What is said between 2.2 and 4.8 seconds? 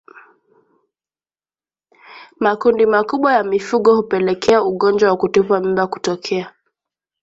Makundi makubwa ya mifugo hupelekea